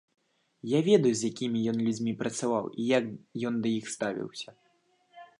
[0.67, 3.05] Я ведаю з якімі ён людзьмі працаваў і як
[3.49, 4.49] ён да іх ставіўся.